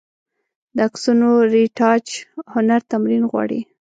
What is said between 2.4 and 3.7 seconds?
هنر تمرین غواړي.